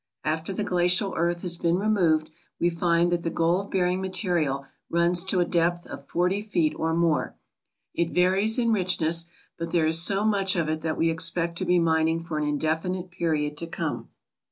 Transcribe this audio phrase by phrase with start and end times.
[0.23, 5.23] After the glacial earth has been removed we find that the gold bearing material runs
[5.25, 7.35] to a depth of forty feet or more.
[7.93, 9.25] It varies in richness,
[9.59, 12.47] but there is so much of it that we expect to be mining for an
[12.47, 14.09] indefinite period to come.